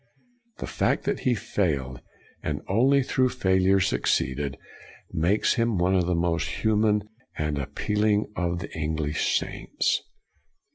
The 0.57 0.65
fact 0.65 1.03
that 1.03 1.19
he 1.19 1.35
failed, 1.35 2.01
and 2.41 2.63
only 2.67 3.03
through 3.03 3.29
failure 3.29 3.79
succeeded, 3.79 4.57
makes 5.13 5.53
him 5.53 5.77
one 5.77 5.93
of 5.93 6.07
the 6.07 6.15
most 6.15 6.47
human 6.63 7.07
and 7.37 7.59
appealing 7.59 8.25
of 8.35 8.57
the 8.57 8.71
English 8.75 9.37
saints. 9.37 10.01